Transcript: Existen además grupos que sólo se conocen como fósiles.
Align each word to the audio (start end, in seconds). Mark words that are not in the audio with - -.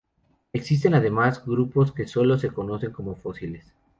Existen 0.51 0.95
además 0.95 1.45
grupos 1.45 1.91
que 1.93 2.07
sólo 2.07 2.39
se 2.39 2.49
conocen 2.49 2.91
como 2.91 3.13
fósiles. 3.15 3.71